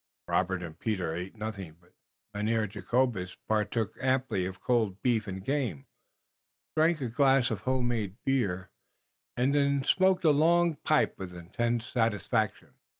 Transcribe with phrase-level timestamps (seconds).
[0.27, 1.93] Robert and Peter ate nothing, but
[2.33, 5.85] Mynheer Jacobus partook amply of cold beef and game,
[6.75, 8.71] drank a great glass of home made beer,
[9.37, 12.73] and then smoked a long pipe with intense satisfaction.